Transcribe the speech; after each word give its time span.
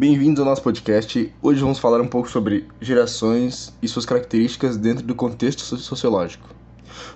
Bem-vindo 0.00 0.40
ao 0.40 0.46
nosso 0.46 0.62
podcast. 0.62 1.30
Hoje 1.42 1.60
vamos 1.60 1.78
falar 1.78 2.00
um 2.00 2.06
pouco 2.06 2.26
sobre 2.26 2.66
gerações 2.80 3.70
e 3.82 3.86
suas 3.86 4.06
características 4.06 4.78
dentro 4.78 5.04
do 5.04 5.14
contexto 5.14 5.60
sociológico. 5.60 6.48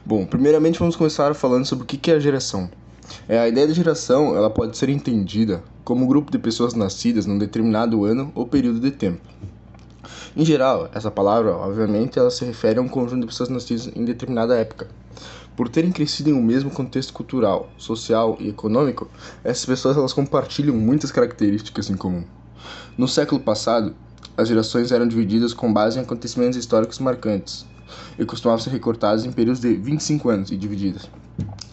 Bom, 0.04 0.26
primeiramente 0.26 0.78
vamos 0.78 0.94
começar 0.94 1.34
falando 1.34 1.64
sobre 1.64 1.84
o 1.84 1.86
que 1.86 2.10
é 2.10 2.14
a 2.14 2.18
geração. 2.18 2.68
É, 3.26 3.38
a 3.38 3.48
ideia 3.48 3.66
de 3.66 3.72
geração 3.72 4.36
ela 4.36 4.50
pode 4.50 4.76
ser 4.76 4.90
entendida 4.90 5.64
como 5.82 6.04
um 6.04 6.06
grupo 6.06 6.30
de 6.30 6.38
pessoas 6.38 6.74
nascidas 6.74 7.24
num 7.24 7.38
determinado 7.38 8.04
ano 8.04 8.30
ou 8.34 8.46
período 8.46 8.78
de 8.78 8.90
tempo. 8.90 9.22
Em 10.36 10.44
geral, 10.44 10.90
essa 10.92 11.10
palavra, 11.10 11.56
obviamente, 11.56 12.18
ela 12.18 12.30
se 12.30 12.44
refere 12.44 12.78
a 12.78 12.82
um 12.82 12.88
conjunto 12.88 13.22
de 13.22 13.28
pessoas 13.28 13.48
nascidas 13.48 13.90
em 13.96 14.04
determinada 14.04 14.58
época. 14.58 14.88
Por 15.56 15.70
terem 15.70 15.90
crescido 15.90 16.28
em 16.28 16.34
um 16.34 16.42
mesmo 16.42 16.70
contexto 16.70 17.14
cultural, 17.14 17.70
social 17.78 18.36
e 18.38 18.50
econômico, 18.50 19.08
essas 19.42 19.64
pessoas 19.64 19.96
elas 19.96 20.12
compartilham 20.12 20.76
muitas 20.76 21.10
características 21.10 21.88
em 21.88 21.96
comum. 21.96 22.24
No 22.96 23.08
século 23.08 23.40
passado, 23.40 23.94
as 24.36 24.48
gerações 24.48 24.90
eram 24.92 25.06
divididas 25.06 25.52
com 25.52 25.72
base 25.72 25.98
em 25.98 26.02
acontecimentos 26.02 26.58
históricos 26.58 26.98
marcantes 26.98 27.66
e 28.18 28.24
costumavam 28.24 28.62
ser 28.62 28.70
recortadas 28.70 29.24
em 29.24 29.32
períodos 29.32 29.60
de 29.60 29.74
25 29.74 30.28
anos 30.28 30.50
e 30.50 30.56
divididas. 30.56 31.08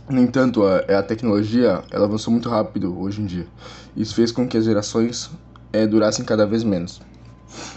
No 0.09 0.19
entanto, 0.19 0.63
a, 0.63 0.99
a 0.99 1.03
tecnologia 1.03 1.83
ela 1.89 2.05
avançou 2.05 2.31
muito 2.31 2.49
rápido 2.49 2.99
hoje 2.99 3.21
em 3.21 3.25
dia. 3.25 3.47
Isso 3.95 4.13
fez 4.13 4.31
com 4.31 4.47
que 4.47 4.57
as 4.57 4.66
gerações 4.66 5.30
é, 5.71 5.88
durassem 5.88 6.25
cada 6.25 6.45
vez 6.45 6.63
menos. 6.63 7.02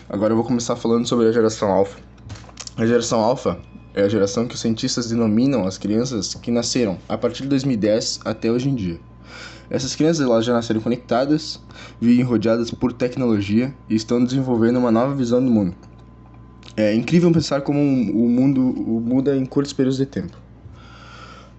Agora 0.08 0.32
eu 0.32 0.36
vou 0.36 0.44
começar 0.44 0.76
falando 0.76 1.06
sobre 1.06 1.28
a 1.28 1.32
geração 1.32 1.70
alfa. 1.70 1.98
A 2.76 2.84
geração 2.86 3.20
alfa 3.20 3.58
é 3.94 4.02
a 4.02 4.08
geração 4.08 4.46
que 4.46 4.54
os 4.54 4.60
cientistas 4.60 5.08
denominam 5.08 5.66
as 5.66 5.78
crianças 5.78 6.34
que 6.34 6.50
nasceram 6.50 6.98
a 7.08 7.16
partir 7.16 7.44
de 7.44 7.48
2010 7.50 8.20
até 8.24 8.50
hoje 8.50 8.68
em 8.68 8.74
dia. 8.74 8.98
Essas 9.70 9.96
crianças 9.96 10.26
elas 10.26 10.44
já 10.44 10.52
nasceram 10.52 10.80
conectadas, 10.80 11.60
vivem 12.00 12.24
rodeadas 12.24 12.70
por 12.70 12.92
tecnologia 12.92 13.74
e 13.88 13.94
estão 13.94 14.22
desenvolvendo 14.22 14.78
uma 14.78 14.90
nova 14.90 15.14
visão 15.14 15.44
do 15.44 15.50
mundo. 15.50 15.74
É 16.76 16.94
incrível 16.94 17.30
pensar 17.30 17.62
como 17.62 17.80
o 17.80 18.28
mundo 18.28 18.60
muda 18.60 19.36
em 19.36 19.46
curtos 19.46 19.72
períodos 19.72 19.96
de 19.96 20.06
tempo. 20.06 20.36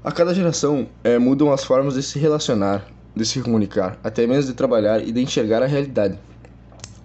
A 0.03 0.11
cada 0.11 0.35
geração 0.35 0.87
é, 1.03 1.17
mudam 1.17 1.51
as 1.51 1.63
formas 1.63 1.95
de 1.95 2.03
se 2.03 2.19
relacionar, 2.19 2.85
de 3.15 3.25
se 3.25 3.41
comunicar, 3.41 3.97
até 4.03 4.27
mesmo 4.27 4.51
de 4.51 4.57
trabalhar 4.57 5.01
e 5.01 5.11
de 5.11 5.21
enxergar 5.21 5.63
a 5.63 5.65
realidade. 5.65 6.19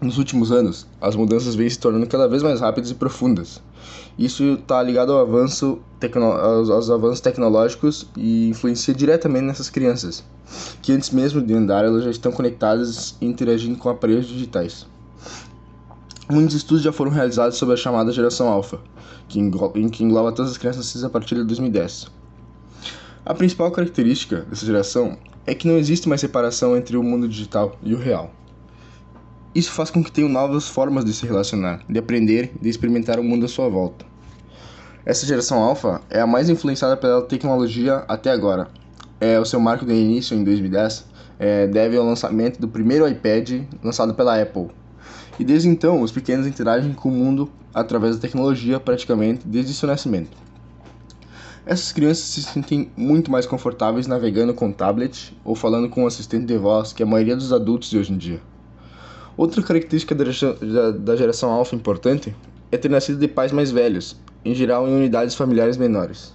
Nos 0.01 0.19
últimos 0.19 0.51
anos, 0.51 0.87
as 1.01 1.15
mudanças 1.15 1.55
vêm 1.55 1.71
se 1.71 1.79
tornando 1.79 2.07
cada 2.07 2.27
vez 2.27 2.43
mais 2.43 2.61
rápidas 2.61 2.91
e 2.91 2.95
profundas. 2.95 3.63
Isso 4.19 4.45
está 4.55 4.83
ligado 4.83 5.13
ao 5.13 5.21
avanço 5.21 5.79
aos, 6.17 6.71
aos, 6.71 6.91
avanços 6.91 7.21
tecnológicos 7.21 8.07
e 8.17 8.49
influencia 8.49 8.95
diretamente 8.95 9.45
nessas 9.45 9.69
crianças, 9.69 10.25
que 10.81 10.93
antes 10.93 11.11
mesmo 11.11 11.43
de 11.43 11.53
andar 11.53 11.85
elas 11.85 12.05
já 12.05 12.11
estão 12.11 12.33
conectadas 12.33 13.17
e 13.21 13.27
interagindo 13.27 13.79
com 13.79 13.89
aparelhos 13.89 14.27
digitais. 14.27 14.87
Muitos 16.31 16.55
estudos 16.55 16.83
já 16.83 16.93
foram 16.93 17.11
realizados 17.11 17.59
sobre 17.59 17.75
a 17.75 17.77
chamada 17.77 18.13
geração 18.13 18.49
alfa, 18.49 18.79
que 19.29 19.39
engloba, 19.39 19.75
que 19.91 20.05
engloba 20.05 20.33
todas 20.33 20.53
as 20.53 20.59
crianças 20.59 20.85
nascidas 20.85 21.05
a 21.05 21.11
partir 21.11 21.35
de 21.35 21.45
2010. 21.45 22.07
A 23.25 23.35
principal 23.35 23.71
característica 23.71 24.43
dessa 24.49 24.65
geração 24.65 25.19
é 25.47 25.55
que 25.55 25.67
não 25.67 25.77
existe 25.77 26.09
mais 26.09 26.21
separação 26.21 26.77
entre 26.77 26.97
o 26.97 27.03
mundo 27.03 27.29
digital 27.29 27.77
e 27.83 27.95
o 27.95 27.99
real. 27.99 28.31
Isso 29.53 29.73
faz 29.73 29.91
com 29.91 30.03
que 30.03 30.13
tenham 30.13 30.29
novas 30.29 30.69
formas 30.69 31.05
de 31.05 31.13
se 31.13 31.27
relacionar, 31.27 31.81
de 31.89 31.99
aprender, 31.99 32.53
de 32.63 32.69
experimentar 32.69 33.19
o 33.19 33.25
mundo 33.25 33.47
à 33.47 33.49
sua 33.49 33.69
volta. 33.69 34.07
Essa 35.05 35.27
geração 35.27 35.61
alfa 35.61 36.01
é 36.09 36.21
a 36.21 36.27
mais 36.27 36.49
influenciada 36.49 36.97
pela 36.97 37.23
tecnologia 37.23 38.05
até 38.07 38.31
agora. 38.31 38.69
É, 39.21 39.41
o 39.41 39.45
seu 39.45 39.59
marco 39.59 39.85
de 39.85 39.93
início 39.93 40.37
em 40.37 40.45
2010 40.45 41.05
é, 41.37 41.67
deve 41.67 41.97
ao 41.97 42.05
lançamento 42.05 42.61
do 42.61 42.69
primeiro 42.69 43.09
iPad 43.09 43.63
lançado 43.83 44.15
pela 44.15 44.41
Apple. 44.41 44.69
E 45.37 45.45
desde 45.45 45.69
então, 45.69 46.01
os 46.01 46.13
pequenos 46.13 46.47
interagem 46.47 46.93
com 46.93 47.09
o 47.09 47.13
mundo 47.13 47.51
através 47.75 48.15
da 48.15 48.23
tecnologia 48.23 48.79
praticamente 48.79 49.49
desde 49.49 49.75
seu 49.75 49.89
nascimento. 49.89 50.37
Essas 51.67 51.91
crianças 51.91 52.25
se 52.25 52.43
sentem 52.43 52.89
muito 52.97 53.33
mais 53.33 53.47
confortáveis 53.47 54.07
navegando 54.07 54.55
com 54.55 54.71
tablet 54.71 55.37
ou 55.45 55.57
falando 55.57 55.89
com 55.89 56.05
um 56.05 56.07
assistente 56.07 56.47
de 56.47 56.57
voz 56.57 56.93
que 56.93 57.03
a 57.03 57.07
maioria 57.07 57.35
dos 57.35 57.53
adultos 57.53 57.91
de 57.91 57.99
hoje 57.99 58.13
em 58.13 58.17
dia. 58.17 58.41
Outra 59.41 59.63
característica 59.63 60.15
da 60.15 61.17
geração 61.17 61.51
alfa 61.51 61.75
importante 61.75 62.37
é 62.71 62.77
ter 62.77 62.91
nascido 62.91 63.19
de 63.19 63.27
pais 63.27 63.51
mais 63.53 63.71
velhos, 63.71 64.15
em 64.45 64.55
geral 64.55 64.87
em 64.87 64.95
unidades 64.95 65.35
familiares 65.35 65.79
menores, 65.79 66.35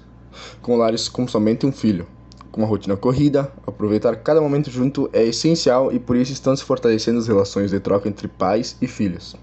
com 0.59 0.75
lares 0.75 1.07
com 1.07 1.27
somente 1.27 1.67
um 1.67 1.71
filho. 1.71 2.07
Com 2.51 2.61
uma 2.61 2.67
rotina 2.67 2.97
corrida, 2.97 3.51
aproveitar 3.67 4.15
cada 4.15 4.41
momento 4.41 4.71
junto 4.71 5.07
é 5.13 5.23
essencial 5.23 5.93
e 5.93 5.99
por 5.99 6.15
isso 6.15 6.33
estão 6.33 6.55
se 6.55 6.63
fortalecendo 6.63 7.19
as 7.19 7.27
relações 7.27 7.69
de 7.69 7.79
troca 7.79 8.09
entre 8.09 8.27
pais 8.27 8.75
e 8.81 8.87
filhos. 8.87 9.35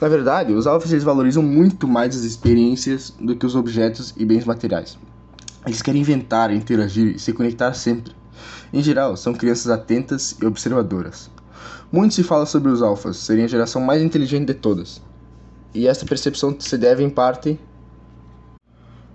Na 0.00 0.06
verdade, 0.06 0.52
os 0.52 0.68
alfas 0.68 0.92
eles 0.92 1.02
valorizam 1.02 1.42
muito 1.42 1.88
mais 1.88 2.14
as 2.14 2.22
experiências 2.22 3.12
do 3.20 3.34
que 3.34 3.46
os 3.46 3.56
objetos 3.56 4.14
e 4.16 4.24
bens 4.24 4.44
materiais. 4.44 4.96
Eles 5.66 5.82
querem 5.82 6.02
inventar, 6.02 6.54
interagir 6.54 7.16
e 7.16 7.18
se 7.18 7.32
conectar 7.32 7.74
sempre. 7.74 8.14
Em 8.72 8.80
geral, 8.80 9.16
são 9.16 9.34
crianças 9.34 9.72
atentas 9.72 10.36
e 10.40 10.46
observadoras. 10.46 11.34
Muito 11.90 12.14
se 12.14 12.24
fala 12.24 12.44
sobre 12.46 12.72
os 12.72 12.82
alfas 12.82 13.16
serem 13.18 13.44
a 13.44 13.48
geração 13.48 13.80
mais 13.80 14.02
inteligente 14.02 14.48
de 14.48 14.54
todas. 14.54 15.00
E 15.72 15.86
essa 15.86 16.04
percepção 16.04 16.56
se 16.58 16.76
deve 16.76 17.04
em 17.04 17.08
parte 17.08 17.60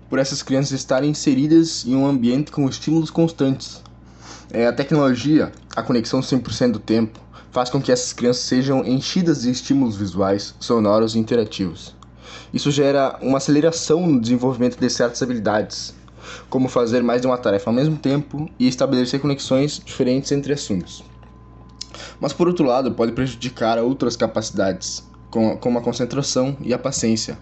por 0.08 0.18
essas 0.18 0.42
crianças 0.42 0.72
estarem 0.72 1.10
inseridas 1.10 1.84
em 1.84 1.94
um 1.94 2.06
ambiente 2.06 2.50
com 2.50 2.66
estímulos 2.66 3.10
constantes. 3.10 3.82
É, 4.50 4.66
a 4.66 4.72
tecnologia, 4.72 5.52
a 5.76 5.82
conexão 5.82 6.20
100% 6.20 6.72
do 6.72 6.78
tempo, 6.78 7.20
faz 7.50 7.68
com 7.68 7.80
que 7.80 7.92
essas 7.92 8.14
crianças 8.14 8.44
sejam 8.44 8.82
enchidas 8.86 9.42
de 9.42 9.50
estímulos 9.50 9.94
visuais, 9.94 10.54
sonoros 10.58 11.14
e 11.14 11.18
interativos. 11.18 11.94
Isso 12.54 12.70
gera 12.70 13.18
uma 13.20 13.36
aceleração 13.36 14.06
no 14.06 14.18
desenvolvimento 14.18 14.80
de 14.80 14.88
certas 14.88 15.22
habilidades, 15.22 15.94
como 16.48 16.70
fazer 16.70 17.02
mais 17.02 17.20
de 17.20 17.26
uma 17.26 17.36
tarefa 17.36 17.68
ao 17.68 17.74
mesmo 17.74 17.98
tempo 17.98 18.48
e 18.58 18.66
estabelecer 18.66 19.20
conexões 19.20 19.78
diferentes 19.84 20.32
entre 20.32 20.54
assuntos 20.54 21.11
mas 22.22 22.32
por 22.32 22.46
outro 22.46 22.64
lado 22.64 22.92
pode 22.92 23.10
prejudicar 23.10 23.78
outras 23.78 24.14
capacidades, 24.14 25.02
como 25.28 25.76
a 25.80 25.82
concentração 25.82 26.56
e 26.60 26.72
a 26.72 26.78
paciência. 26.78 27.36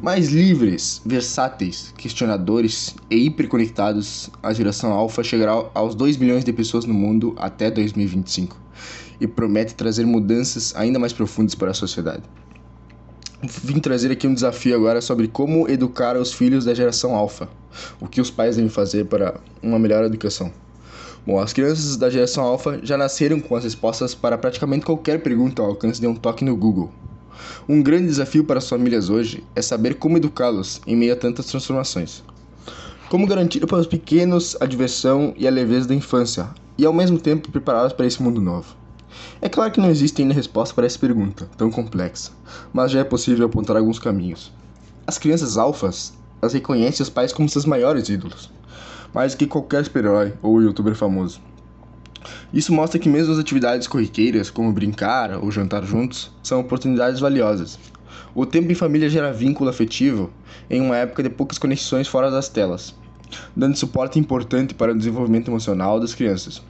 Mais 0.00 0.30
livres, 0.30 1.02
versáteis, 1.04 1.92
questionadores 1.94 2.96
e 3.10 3.26
hiperconectados, 3.26 4.30
a 4.42 4.54
geração 4.54 4.92
alfa 4.92 5.22
chegará 5.22 5.62
aos 5.74 5.94
2 5.94 6.16
bilhões 6.16 6.42
de 6.42 6.54
pessoas 6.54 6.86
no 6.86 6.94
mundo 6.94 7.34
até 7.36 7.70
2025 7.70 8.58
e 9.20 9.26
promete 9.26 9.74
trazer 9.74 10.06
mudanças 10.06 10.74
ainda 10.74 10.98
mais 10.98 11.12
profundas 11.12 11.54
para 11.54 11.72
a 11.72 11.74
sociedade. 11.74 12.22
Vim 13.62 13.78
trazer 13.78 14.10
aqui 14.10 14.26
um 14.26 14.32
desafio 14.32 14.74
agora 14.74 15.02
sobre 15.02 15.28
como 15.28 15.68
educar 15.68 16.16
os 16.16 16.32
filhos 16.32 16.64
da 16.64 16.72
geração 16.72 17.14
alfa, 17.14 17.46
o 18.00 18.08
que 18.08 18.22
os 18.22 18.30
pais 18.30 18.56
devem 18.56 18.70
fazer 18.70 19.04
para 19.04 19.38
uma 19.62 19.78
melhor 19.78 20.02
educação. 20.02 20.50
Bom, 21.26 21.38
as 21.38 21.52
crianças 21.52 21.96
da 21.96 22.08
geração 22.08 22.44
alfa 22.44 22.80
já 22.82 22.96
nasceram 22.96 23.40
com 23.40 23.54
as 23.54 23.64
respostas 23.64 24.14
para 24.14 24.38
praticamente 24.38 24.86
qualquer 24.86 25.22
pergunta 25.22 25.60
ao 25.60 25.68
alcance 25.68 26.00
de 26.00 26.06
um 26.06 26.14
toque 26.14 26.44
no 26.44 26.56
Google. 26.56 26.90
Um 27.68 27.82
grande 27.82 28.06
desafio 28.06 28.44
para 28.44 28.58
as 28.58 28.68
famílias 28.68 29.10
hoje 29.10 29.44
é 29.54 29.60
saber 29.60 29.96
como 29.96 30.16
educá-los 30.16 30.80
em 30.86 30.96
meio 30.96 31.12
a 31.12 31.16
tantas 31.16 31.46
transformações. 31.46 32.22
Como 33.10 33.26
garantir 33.26 33.66
para 33.66 33.78
os 33.78 33.86
pequenos 33.86 34.56
a 34.60 34.66
diversão 34.66 35.34
e 35.36 35.46
a 35.46 35.50
leveza 35.50 35.88
da 35.88 35.94
infância 35.94 36.48
e 36.78 36.86
ao 36.86 36.92
mesmo 36.92 37.18
tempo 37.18 37.50
prepará-los 37.50 37.92
para 37.92 38.06
esse 38.06 38.22
mundo 38.22 38.40
novo? 38.40 38.74
É 39.40 39.48
claro 39.48 39.72
que 39.72 39.80
não 39.80 39.90
existe 39.90 40.22
ainda 40.22 40.34
resposta 40.34 40.74
para 40.74 40.86
essa 40.86 40.98
pergunta, 40.98 41.48
tão 41.56 41.70
complexa, 41.70 42.32
mas 42.72 42.90
já 42.90 43.00
é 43.00 43.04
possível 43.04 43.46
apontar 43.46 43.76
alguns 43.76 43.98
caminhos. 43.98 44.52
As 45.06 45.18
crianças 45.18 45.58
alfas, 45.58 46.12
elas 46.40 46.52
reconhecem 46.52 47.02
os 47.02 47.10
pais 47.10 47.32
como 47.32 47.48
seus 47.48 47.64
maiores 47.64 48.08
ídolos 48.08 48.50
mais 49.14 49.34
que 49.34 49.46
qualquer 49.46 49.84
super-herói 49.84 50.34
ou 50.42 50.62
youtuber 50.62 50.94
famoso. 50.94 51.40
Isso 52.52 52.72
mostra 52.72 52.98
que 52.98 53.08
mesmo 53.08 53.32
as 53.32 53.38
atividades 53.38 53.86
corriqueiras, 53.86 54.50
como 54.50 54.72
brincar 54.72 55.38
ou 55.42 55.50
jantar 55.50 55.84
juntos, 55.84 56.30
são 56.42 56.60
oportunidades 56.60 57.20
valiosas. 57.20 57.78
O 58.34 58.44
tempo 58.44 58.70
em 58.70 58.74
família 58.74 59.08
gera 59.08 59.32
vínculo 59.32 59.70
afetivo 59.70 60.30
em 60.68 60.80
uma 60.80 60.96
época 60.96 61.22
de 61.22 61.30
poucas 61.30 61.58
conexões 61.58 62.08
fora 62.08 62.30
das 62.30 62.48
telas, 62.48 62.94
dando 63.56 63.76
suporte 63.76 64.18
importante 64.18 64.74
para 64.74 64.92
o 64.92 64.96
desenvolvimento 64.96 65.50
emocional 65.50 65.98
das 65.98 66.14
crianças. 66.14 66.62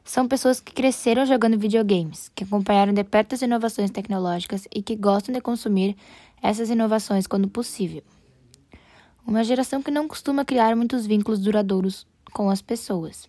São 0.05 0.27
pessoas 0.27 0.61
que 0.61 0.73
cresceram 0.73 1.27
jogando 1.27 1.59
videogames, 1.59 2.31
que 2.35 2.45
acompanharam 2.45 2.95
de 2.95 3.05
perto 3.05 3.35
as 3.35 3.43
inovações 3.43 3.91
tecnológicas 3.91 4.67
e 4.75 4.83
que 4.83 4.97
gostam 4.97 5.35
de 5.35 5.41
consumir 5.41 5.97
essas 6.41 6.71
inovações 6.71 7.27
quando 7.27 7.49
possível. 7.49 8.03
Uma 9.29 9.45
geração 9.45 9.83
que 9.83 9.91
não 9.91 10.09
costuma 10.09 10.43
criar 10.43 10.75
muitos 10.75 11.05
vínculos 11.05 11.39
duradouros 11.39 12.07
com 12.33 12.49
as 12.49 12.63
pessoas 12.63 13.29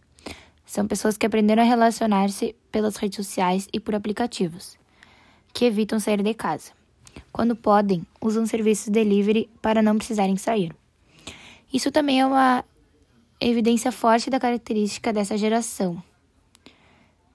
são 0.66 0.88
pessoas 0.88 1.18
que 1.18 1.26
aprenderam 1.26 1.62
a 1.62 1.66
relacionar-se 1.66 2.56
pelas 2.72 2.96
redes 2.96 3.18
sociais 3.18 3.68
e 3.74 3.82
por 3.82 3.94
aplicativos, 3.94 4.78
que 5.52 5.66
evitam 5.66 6.00
sair 6.00 6.24
de 6.24 6.34
casa. 6.34 6.72
Quando 7.34 7.54
podem, 7.54 8.08
usam 8.22 8.46
serviços 8.46 8.88
delivery 8.88 9.50
para 9.62 9.82
não 9.82 9.98
precisarem 9.98 10.38
sair. 10.38 10.74
Isso 11.74 11.92
também 11.92 12.22
é 12.22 12.26
uma 12.26 12.64
evidência 13.42 13.92
forte 13.92 14.30
da 14.30 14.40
característica 14.40 15.12
dessa 15.12 15.38
geração, 15.38 16.02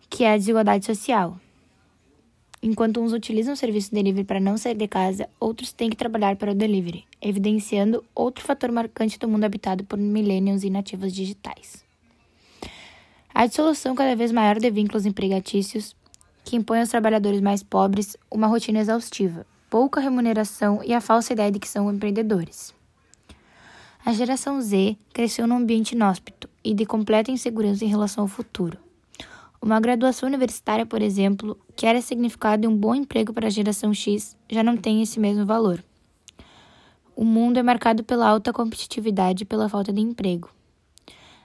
que 0.08 0.25
é 0.25 0.32
a 0.32 0.38
desigualdade 0.38 0.87
social. 0.87 1.38
Enquanto 2.66 2.99
uns 2.99 3.12
utilizam 3.12 3.52
o 3.52 3.56
serviço 3.58 3.93
delivery 3.93 4.25
para 4.25 4.40
não 4.40 4.56
sair 4.56 4.75
de 4.75 4.88
casa, 4.88 5.28
outros 5.38 5.70
têm 5.70 5.90
que 5.90 5.96
trabalhar 5.96 6.34
para 6.37 6.52
o 6.52 6.55
delivery, 6.55 7.05
evidenciando 7.20 8.02
outro 8.14 8.43
fator 8.43 8.72
marcante 8.72 9.19
do 9.19 9.28
mundo 9.28 9.44
habitado 9.44 9.84
por 9.84 9.99
millennials 9.99 10.64
e 10.64 10.70
nativos 10.70 11.12
digitais. 11.12 11.84
A 13.34 13.44
dissolução 13.44 13.94
cada 13.94 14.16
vez 14.16 14.32
maior 14.32 14.58
de 14.58 14.70
vínculos 14.70 15.05
empregatícios, 15.05 15.94
que 16.43 16.56
impõe 16.56 16.81
aos 16.81 16.88
trabalhadores 16.88 17.43
mais 17.43 17.62
pobres 17.62 18.16
uma 18.31 18.46
rotina 18.46 18.81
exaustiva, 18.81 19.46
pouca 19.69 20.00
remuneração 20.00 20.81
e 20.82 20.94
a 20.94 21.02
falsa 21.02 21.34
ideia 21.34 21.52
de 21.52 21.58
que 21.58 21.69
são 21.69 21.93
empreendedores. 21.93 22.75
A 24.06 24.14
geração 24.14 24.58
Z 24.62 24.96
cresceu 25.12 25.46
num 25.46 25.58
ambiente 25.58 25.93
inóspito 25.93 26.49
e 26.64 26.72
de 26.72 26.87
completa 26.87 27.31
insegurança 27.31 27.84
em 27.84 27.88
relação 27.88 28.25
ao 28.25 28.28
futuro. 28.28 28.83
Uma 29.64 29.81
graduação 29.81 30.28
universitária, 30.28 30.84
por 30.84 31.00
exemplo, 31.00 31.58
que 31.75 31.87
era 31.87 32.02
significado 32.02 32.61
de 32.61 32.69
um 32.69 32.76
bom 32.76 32.94
emprego 32.94 33.32
para 33.32 33.46
a 33.46 33.50
geração 33.50 33.94
X, 33.94 34.37
já 34.46 34.62
não 34.62 34.76
tem 34.76 35.00
esse 35.00 35.19
mesmo 35.19 35.46
valor. 35.46 35.82
O 37.16 37.25
mundo 37.25 37.58
é 37.58 37.62
marcado 37.62 38.05
pela 38.05 38.28
alta 38.28 38.52
competitividade 38.52 39.44
e 39.44 39.46
pela 39.46 39.66
falta 39.66 39.90
de 39.90 40.02
emprego. 40.02 40.50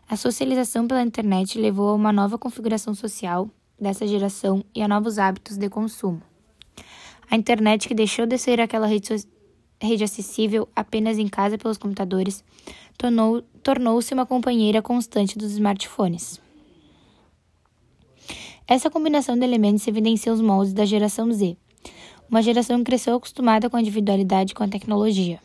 A 0.05 0.17
socialização 0.17 0.85
pela 0.85 1.01
internet 1.01 1.57
levou 1.57 1.87
a 1.87 1.93
uma 1.93 2.11
nova 2.11 2.37
configuração 2.37 2.93
social 2.93 3.49
dessa 3.79 4.05
geração 4.05 4.65
e 4.75 4.81
a 4.81 4.87
novos 4.89 5.17
hábitos 5.17 5.55
de 5.55 5.69
consumo. 5.69 6.21
A 7.31 7.37
internet, 7.37 7.87
que 7.87 7.95
deixou 7.95 8.25
de 8.25 8.37
ser 8.37 8.59
aquela 8.59 8.85
rede, 8.85 9.15
rede 9.81 10.03
acessível 10.03 10.67
apenas 10.75 11.17
em 11.17 11.29
casa 11.29 11.57
pelos 11.57 11.77
computadores, 11.77 12.43
tornou-se 13.63 14.13
uma 14.13 14.25
companheira 14.25 14.81
constante 14.81 15.37
dos 15.37 15.53
smartphones. 15.53 16.41
Essa 18.71 18.87
combinação 18.87 19.35
de 19.35 19.43
elementos 19.43 19.87
evidencia 19.87 20.31
os 20.31 20.39
moldes 20.39 20.73
da 20.73 20.85
geração 20.85 21.33
Z, 21.33 21.57
uma 22.29 22.39
geração 22.39 22.77
que 22.77 22.83
cresceu 22.83 23.15
acostumada 23.15 23.67
com 23.67 23.75
a 23.75 23.81
individualidade 23.81 24.51
e 24.51 24.53
com 24.53 24.61
a 24.61 24.67
tecnologia. 24.67 25.39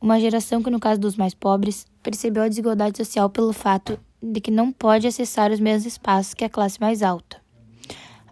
Uma 0.00 0.20
geração 0.20 0.62
que, 0.62 0.70
no 0.70 0.78
caso 0.78 1.00
dos 1.00 1.16
mais 1.16 1.34
pobres, 1.34 1.88
percebeu 2.04 2.44
a 2.44 2.48
desigualdade 2.48 2.98
social 2.98 3.28
pelo 3.28 3.52
fato 3.52 3.98
de 4.22 4.40
que 4.40 4.52
não 4.52 4.70
pode 4.70 5.08
acessar 5.08 5.50
os 5.50 5.58
mesmos 5.58 5.86
espaços 5.94 6.34
que 6.34 6.44
a 6.44 6.48
classe 6.48 6.80
mais 6.80 7.02
alta. 7.02 7.42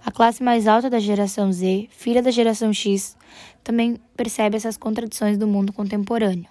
A 0.06 0.12
classe 0.12 0.44
mais 0.44 0.68
alta 0.68 0.88
da 0.88 1.00
geração 1.00 1.52
Z, 1.52 1.88
filha 1.90 2.22
da 2.22 2.30
geração 2.30 2.72
X, 2.72 3.16
também 3.64 3.96
percebe 4.16 4.56
essas 4.56 4.76
contradições 4.76 5.36
do 5.36 5.48
mundo 5.48 5.72
contemporâneo. 5.72 6.46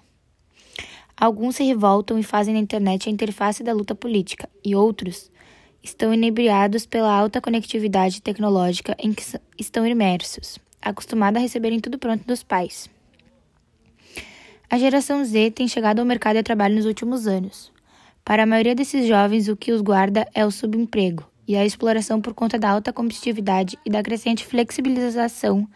Alguns 1.16 1.56
se 1.56 1.64
revoltam 1.64 2.18
e 2.18 2.22
fazem 2.22 2.52
na 2.52 2.60
internet 2.60 3.08
a 3.08 3.12
interface 3.12 3.62
da 3.62 3.72
luta 3.72 3.94
política, 3.94 4.50
e 4.62 4.76
outros 4.76 5.32
estão 5.84 6.14
inebriados 6.14 6.86
pela 6.86 7.12
alta 7.14 7.42
conectividade 7.42 8.22
tecnológica 8.22 8.96
em 8.98 9.12
que 9.12 9.22
estão 9.58 9.86
imersos, 9.86 10.58
acostumados 10.80 11.38
a 11.38 11.42
receberem 11.42 11.78
tudo 11.78 11.98
pronto 11.98 12.26
dos 12.26 12.42
pais. 12.42 12.88
A 14.70 14.78
geração 14.78 15.22
Z 15.22 15.50
tem 15.50 15.68
chegado 15.68 16.00
ao 16.00 16.06
mercado 16.06 16.36
de 16.36 16.42
trabalho 16.42 16.74
nos 16.74 16.86
últimos 16.86 17.26
anos. 17.26 17.70
Para 18.24 18.44
a 18.44 18.46
maioria 18.46 18.74
desses 18.74 19.06
jovens, 19.06 19.46
o 19.46 19.56
que 19.56 19.70
os 19.70 19.82
guarda 19.82 20.26
é 20.34 20.44
o 20.46 20.50
subemprego 20.50 21.22
e 21.46 21.54
a 21.54 21.64
exploração 21.64 22.20
por 22.20 22.32
conta 22.32 22.58
da 22.58 22.70
alta 22.70 22.90
competitividade 22.90 23.78
e 23.84 23.90
da 23.90 24.02
crescente 24.02 24.46
flexibilização 24.46 25.68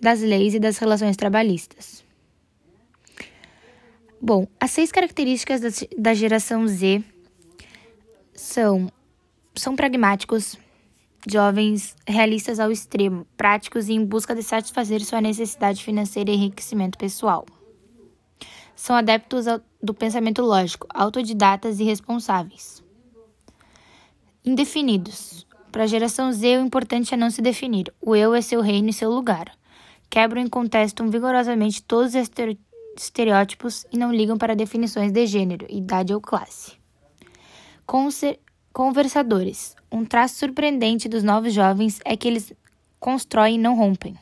das 0.00 0.20
leis 0.20 0.54
e 0.54 0.60
das 0.60 0.78
relações 0.78 1.16
trabalhistas. 1.16 2.04
Bom, 4.22 4.46
as 4.60 4.70
seis 4.70 4.92
características 4.92 5.60
da 5.98 6.14
geração 6.14 6.66
Z 6.66 7.02
são, 8.32 8.90
são 9.56 9.74
pragmáticos, 9.74 10.56
jovens 11.28 11.96
realistas 12.06 12.60
ao 12.60 12.70
extremo, 12.70 13.26
práticos 13.36 13.88
e 13.88 13.94
em 13.94 14.04
busca 14.04 14.34
de 14.34 14.42
satisfazer 14.42 15.02
sua 15.04 15.20
necessidade 15.20 15.82
financeira 15.82 16.30
e 16.30 16.34
enriquecimento 16.34 16.96
pessoal 16.96 17.44
são 18.76 18.94
adeptos 18.94 19.46
do 19.82 19.94
pensamento 19.94 20.42
lógico, 20.42 20.86
autodidatas 20.92 21.80
e 21.80 21.84
responsáveis. 21.84 22.84
Indefinidos. 24.44 25.46
Para 25.72 25.84
a 25.84 25.86
geração 25.86 26.32
Z, 26.32 26.58
o 26.58 26.66
importante 26.66 27.12
é 27.12 27.16
não 27.16 27.30
se 27.30 27.42
definir. 27.42 27.92
O 28.00 28.14
eu 28.14 28.34
é 28.34 28.40
seu 28.40 28.60
reino 28.60 28.90
e 28.90 28.92
seu 28.92 29.10
lugar. 29.10 29.50
Quebram 30.08 30.44
e 30.44 30.48
contestam 30.48 31.10
vigorosamente 31.10 31.82
todos 31.82 32.14
os 32.14 32.30
estereótipos 32.96 33.84
e 33.92 33.98
não 33.98 34.14
ligam 34.14 34.38
para 34.38 34.54
definições 34.54 35.10
de 35.10 35.26
gênero, 35.26 35.66
idade 35.68 36.14
ou 36.14 36.20
classe. 36.20 36.74
Conser 37.84 38.38
conversadores. 38.76 39.74
Um 39.90 40.04
traço 40.04 40.34
surpreendente 40.34 41.08
dos 41.08 41.22
novos 41.22 41.54
jovens 41.54 41.98
é 42.04 42.14
que 42.14 42.28
eles 42.28 42.52
constroem 43.00 43.54
e 43.54 43.58
não 43.58 43.74
rompem 43.74 44.14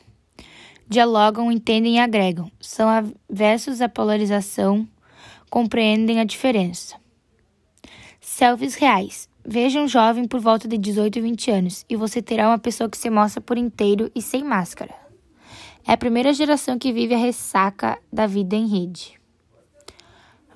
dialogam, 0.86 1.50
entendem 1.50 1.96
e 1.96 1.98
agregam. 1.98 2.50
São 2.60 2.88
avessos 2.88 3.80
à 3.80 3.88
polarização, 3.88 4.86
compreendem 5.50 6.20
a 6.20 6.24
diferença. 6.24 6.96
Selfies 8.20 8.74
reais. 8.74 9.28
Veja 9.44 9.80
um 9.80 9.88
jovem 9.88 10.28
por 10.28 10.40
volta 10.40 10.68
de 10.68 10.78
18 10.78 11.18
e 11.18 11.22
20 11.22 11.50
anos 11.50 11.84
e 11.88 11.96
você 11.96 12.22
terá 12.22 12.48
uma 12.48 12.58
pessoa 12.58 12.88
que 12.88 12.96
se 12.96 13.10
mostra 13.10 13.40
por 13.40 13.58
inteiro 13.58 14.10
e 14.14 14.22
sem 14.22 14.44
máscara. 14.44 14.94
É 15.86 15.94
a 15.94 15.98
primeira 15.98 16.32
geração 16.32 16.78
que 16.78 16.92
vive 16.92 17.14
a 17.14 17.18
ressaca 17.18 17.98
da 18.12 18.26
vida 18.26 18.54
em 18.54 18.66
rede. 18.66 19.20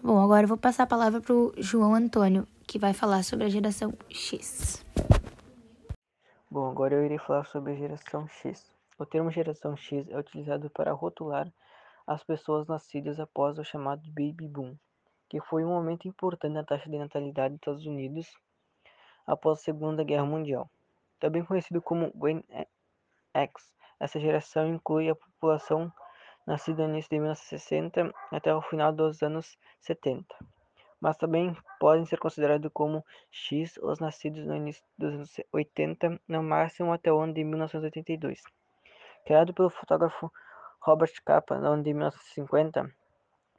Bom, 0.03 0.21
agora 0.21 0.45
eu 0.45 0.49
vou 0.49 0.57
passar 0.57 0.85
a 0.85 0.87
palavra 0.87 1.21
para 1.21 1.35
o 1.35 1.53
João 1.59 1.95
Antônio, 1.95 2.47
que 2.69 2.79
vai 2.79 2.93
falar 2.93 3.25
sobre 3.25 3.47
a 3.47 3.49
geração 3.49 3.95
X. 4.11 4.85
Bom, 6.51 6.71
agora 6.71 6.95
eu 6.95 7.05
irei 7.05 7.19
falar 7.19 7.45
sobre 7.45 7.73
a 7.73 7.75
geração 7.75 8.29
X. 8.29 8.71
O 8.99 9.07
termo 9.07 9.31
geração 9.31 9.75
X 9.75 10.07
é 10.11 10.19
utilizado 10.19 10.69
para 10.69 10.93
rotular 10.93 11.51
as 12.07 12.23
pessoas 12.23 12.67
nascidas 12.67 13.19
após 13.19 13.59
o 13.59 13.65
chamado 13.65 14.03
Baby 14.09 14.47
Boom, 14.47 14.77
que 15.31 15.41
foi 15.41 15.65
um 15.65 15.69
momento 15.69 16.07
importante 16.07 16.53
na 16.53 16.63
taxa 16.63 16.91
de 16.91 16.99
natalidade 16.99 17.55
dos 17.55 17.61
Estados 17.63 17.87
Unidos 17.87 18.27
após 19.27 19.61
a 19.61 19.63
Segunda 19.63 20.05
Guerra 20.05 20.27
Mundial. 20.27 20.71
Também 21.19 21.43
conhecido 21.43 21.81
como 21.81 22.13
Gen 22.23 22.45
X, 23.33 23.75
essa 23.99 24.21
geração 24.21 24.69
inclui 24.69 25.09
a 25.09 25.15
população 25.15 25.91
nascidos 26.47 26.85
no 26.85 26.93
início 26.93 27.09
de 27.09 27.17
1960 27.17 28.13
até 28.31 28.55
o 28.55 28.61
final 28.61 28.93
dos 28.93 29.23
anos 29.23 29.57
70, 29.81 30.35
mas 31.01 31.17
também 31.17 31.57
podem 31.79 32.05
ser 32.07 32.19
considerados 32.19 32.71
como 32.73 33.05
X 33.31 33.79
os 33.83 33.99
nascidos 33.99 34.45
no 34.45 34.57
início 34.57 34.85
dos 34.97 35.15
anos 35.15 35.37
80, 35.53 36.21
no 36.27 36.43
máximo 36.43 36.93
até 36.93 37.13
o 37.13 37.21
ano 37.21 37.33
de 37.33 37.45
1982. 37.45 38.43
Criado 39.25 39.55
pelo 39.55 39.71
fotógrafo 39.71 40.33
Robert 40.81 41.13
Capa 41.25 41.59
no 41.59 41.69
ano 41.69 41.83
de 41.83 41.93
1950, 41.93 42.91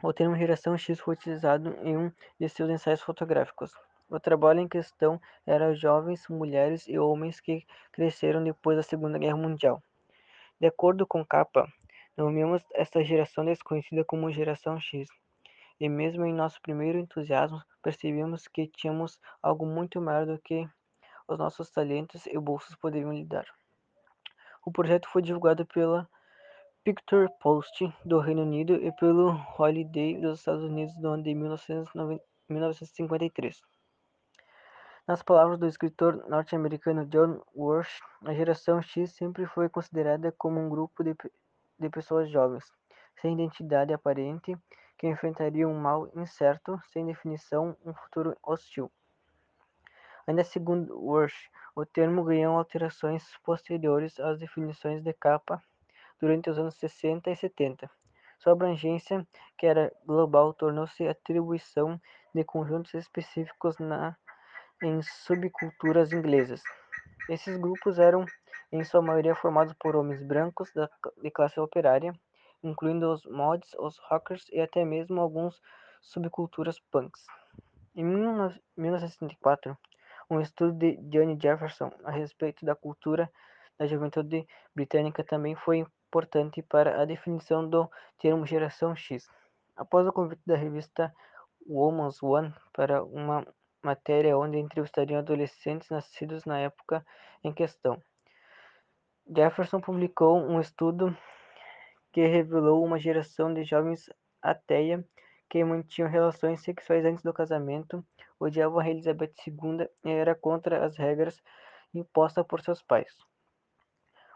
o 0.01 0.13
termo 0.13 0.36
geração 0.36 0.77
X 0.77 1.00
foi 1.00 1.13
utilizado 1.13 1.75
em 1.84 1.98
um 1.98 2.12
de 2.39 2.50
seus 2.50 2.69
ensaios 2.69 3.01
fotográficos. 3.01 3.72
O 4.10 4.19
trabalho 4.19 4.62
em 4.62 4.67
questão 4.67 5.22
era 5.46 5.75
jovens, 5.75 6.27
mulheres 6.29 6.88
e 6.88 6.98
homens 6.98 7.39
que 7.39 7.65
cresceram 7.91 8.43
depois 8.43 8.77
da 8.77 8.84
Segunda 8.84 9.19
Guerra 9.19 9.38
Mundial. 9.38 9.84
De 10.60 10.67
acordo 10.67 11.05
com 11.05 11.25
Capa, 11.25 11.72
nomeamos 12.17 12.63
esta 12.74 13.03
geração 13.03 13.46
desconhecida 13.46 14.03
como 14.03 14.31
Geração 14.31 14.79
X. 14.79 15.08
E 15.80 15.88
mesmo 15.88 16.26
em 16.26 16.34
nosso 16.34 16.62
primeiro 16.62 17.00
entusiasmo, 17.00 17.62
percebemos 17.82 18.48
que 18.48 18.68
tínhamos 18.68 19.20
algo 19.42 19.66
muito 19.66 20.02
maior 20.02 20.26
do 20.26 20.38
que 20.40 20.68
os 21.28 21.38
nossos 21.38 21.72
talentos 21.72 22.26
e 22.26 22.38
bolsos 22.38 22.76
poderiam 22.76 23.14
lhe 23.14 23.24
dar. 23.24 23.46
O 24.66 24.72
projeto 24.72 25.08
foi 25.08 25.22
divulgado 25.22 25.66
pela 25.66 26.10
Picture 26.84 27.30
Post 27.40 27.94
do 28.04 28.20
Reino 28.20 28.42
Unido 28.42 28.76
e 28.76 28.92
pelo 28.94 29.30
Holiday 29.58 30.20
dos 30.20 30.40
Estados 30.40 30.64
Unidos 30.64 30.98
no 30.98 31.10
ano 31.10 31.24
de 31.24 31.34
1953. 31.34 33.62
Nas 35.08 35.24
palavras 35.24 35.60
do 35.60 35.66
escritor 35.66 36.28
norte-americano 36.30 37.06
John 37.06 37.42
Walsh, 37.56 38.02
a 38.26 38.34
geração 38.34 38.82
X 38.82 39.16
sempre 39.16 39.46
foi 39.46 39.70
considerada 39.70 40.34
como 40.38 40.60
um 40.60 40.70
grupo 40.70 41.04
de, 41.04 41.16
de 41.80 41.90
pessoas 41.90 42.30
jovens, 42.30 42.66
sem 43.22 43.34
identidade 43.34 43.94
aparente, 43.94 44.58
que 45.00 45.08
enfrentariam 45.08 45.72
um 45.72 45.79
mal 45.79 46.10
incerto, 46.13 46.77
sem 46.91 47.06
definição, 47.06 47.75
um 47.86 47.94
futuro 47.94 48.38
hostil. 48.44 48.91
Ainda 50.27 50.44
segundo 50.44 50.94
Walsh, 51.00 51.50
o 51.74 51.86
termo 51.86 52.24
ganhou 52.25 52.58
alterações 52.58 53.24
posteriores 53.44 54.20
às 54.20 54.38
definições 54.38 55.01
de 55.01 55.13
capa 55.13 55.63
durante 56.20 56.50
os 56.50 56.60
anos 56.60 56.75
60 56.75 57.32
e 57.32 57.36
70. 57.36 57.89
Sua 58.39 58.51
abrangência, 58.51 59.25
que 59.58 59.65
era 59.65 59.91
global, 60.06 60.53
tornou-se 60.53 61.08
atribuição 61.08 62.00
de 62.36 62.44
conjuntos 62.44 62.94
específicos 62.94 63.77
na, 63.79 64.18
em 64.84 65.01
subculturas 65.01 66.12
inglesas. 66.12 66.62
Esses 67.29 67.56
grupos 67.56 68.00
eram, 68.00 68.25
em 68.70 68.84
sua 68.84 69.01
maioria, 69.01 69.34
formados 69.34 69.74
por 69.79 69.96
homens 69.96 70.22
brancos 70.22 70.72
da, 70.74 70.89
de 71.22 71.32
classe 71.32 71.60
operária, 71.60 72.13
incluindo 72.63 73.12
os 73.12 73.25
mods, 73.25 73.74
os 73.78 73.98
rockers 74.10 74.46
e 74.51 74.60
até 74.60 74.84
mesmo 74.86 75.20
alguns 75.20 75.62
subculturas 76.01 76.80
punks. 76.92 77.25
Em 77.96 78.04
1964, 78.04 79.78
um 80.30 80.39
estudo 80.39 80.74
de 80.74 80.98
Johnny 81.10 81.38
Jefferson 81.42 81.92
a 82.04 82.12
respeito 82.12 82.66
da 82.66 82.75
cultura 82.75 83.32
da 83.78 83.88
juventude 83.88 84.48
britânica 84.75 85.24
também 85.24 85.56
foi 85.56 85.78
importante 85.80 86.62
para 86.62 87.01
a 87.01 87.06
definição 87.06 87.68
do 87.68 87.89
termo 88.20 88.46
geração 88.46 88.96
X. 88.96 89.28
Após 89.75 90.06
o 90.06 90.13
convite 90.13 90.42
da 90.46 90.56
revista 90.56 91.13
Woman's 91.66 92.22
One 92.22 92.54
para 92.74 93.04
uma 93.04 93.48
matéria 93.82 94.38
onde 94.38 94.58
entrevistariam 94.58 95.20
adolescentes 95.20 95.89
nascidos 95.89 96.44
na 96.46 96.60
época 96.60 97.06
em 97.44 97.54
questão, 97.54 98.01
Jefferson 99.34 99.80
publicou 99.80 100.38
um 100.38 100.60
estudo 100.60 101.16
que 102.12 102.25
revelou 102.25 102.84
uma 102.84 103.00
geração 103.00 103.54
de 103.54 103.63
jovens 103.63 104.10
ateia 104.42 105.06
que 105.50 105.63
mantinham 105.63 106.10
relações 106.10 106.62
sexuais 106.62 107.04
antes 107.06 107.24
do 107.24 107.34
casamento, 107.34 108.06
odiavam 108.39 108.80
a 108.80 108.89
Elizabeth 108.89 109.34
II 109.48 109.88
e 110.06 110.10
era 110.10 110.36
contra 110.36 110.86
as 110.86 110.98
regras 110.98 111.42
impostas 111.94 112.46
por 112.46 112.62
seus 112.62 112.82
pais. 112.82 113.12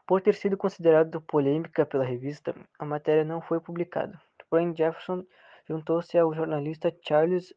Por 0.05 0.21
ter 0.21 0.33
sido 0.35 0.57
considerado 0.57 1.21
polêmica 1.21 1.85
pela 1.85 2.03
revista, 2.03 2.53
a 2.77 2.85
matéria 2.85 3.23
não 3.23 3.41
foi 3.41 3.59
publicada. 3.59 4.19
Porém, 4.49 4.75
Jefferson 4.75 5.23
juntou-se 5.67 6.17
ao 6.17 6.33
jornalista 6.33 6.93
Charles 7.07 7.53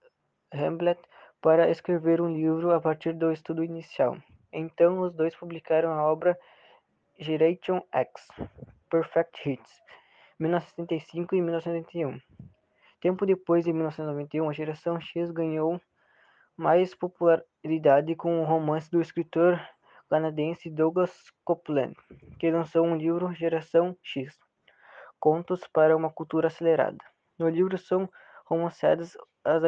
Hamblet 0.52 1.00
para 1.40 1.70
escrever 1.70 2.20
um 2.20 2.32
livro 2.32 2.72
a 2.72 2.80
partir 2.80 3.14
do 3.14 3.32
estudo 3.32 3.64
inicial. 3.64 4.16
Então, 4.52 5.00
os 5.00 5.12
dois 5.12 5.34
publicaram 5.34 5.92
a 5.92 6.04
obra 6.04 6.38
Generation 7.18 7.82
X, 7.92 8.28
Perfect 8.88 9.48
Hits, 9.48 9.82
1975 10.38 11.34
e 11.34 11.42
1991. 11.42 12.20
Tempo 13.00 13.26
depois, 13.26 13.66
em 13.66 13.72
1991, 13.72 14.48
a 14.48 14.52
geração 14.52 15.00
X 15.00 15.30
ganhou 15.30 15.80
mais 16.56 16.94
popularidade 16.94 18.14
com 18.16 18.40
o 18.40 18.44
romance 18.44 18.90
do 18.90 19.00
escritor 19.00 19.60
canadense 20.08 20.70
Douglas 20.70 21.12
Coupland, 21.44 21.94
que 22.38 22.50
lançou 22.50 22.86
um 22.86 22.96
livro 22.96 23.34
Geração 23.34 23.96
X, 24.02 24.38
Contos 25.18 25.66
para 25.72 25.96
uma 25.96 26.10
Cultura 26.10 26.46
Acelerada. 26.46 26.98
No 27.38 27.48
livro 27.48 27.76
são 27.76 28.08
romanceadas 28.46 29.16
as, 29.44 29.62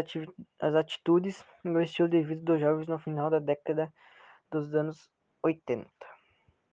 as 0.60 0.74
atitudes 0.74 1.44
e 1.64 1.68
o 1.68 1.80
estilo 1.80 2.08
de 2.08 2.22
vida 2.22 2.42
dos 2.42 2.60
jovens 2.60 2.86
no 2.86 2.98
final 2.98 3.28
da 3.28 3.38
década 3.38 3.92
dos 4.50 4.74
anos 4.74 5.10
80. 5.42 6.07